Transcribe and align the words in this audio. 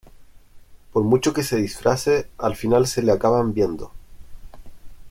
por 0.91 1.03
mucho 1.03 1.31
que 1.31 1.43
se 1.43 1.57
disfrace, 1.57 2.27
al 2.39 2.55
final 2.55 2.87
se 2.87 3.03
le 3.03 3.11
acaban 3.11 3.53
viendo 3.53 3.91